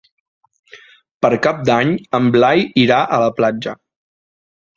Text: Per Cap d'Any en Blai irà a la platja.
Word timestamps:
Per 1.25 1.29
Cap 1.47 1.59
d'Any 1.71 1.91
en 2.21 2.31
Blai 2.37 2.65
irà 2.85 2.99
a 3.03 3.21
la 3.27 3.29
platja. 3.43 3.77